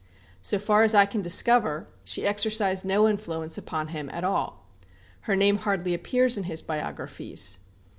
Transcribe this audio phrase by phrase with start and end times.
[0.41, 4.65] So far as I can discover, she exercised no influence upon him at all.
[5.29, 7.59] Her name hardly appears in his biographies.